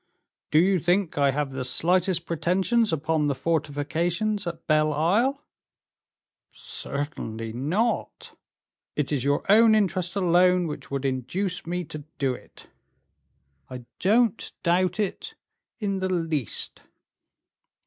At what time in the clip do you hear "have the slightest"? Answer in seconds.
1.29-2.25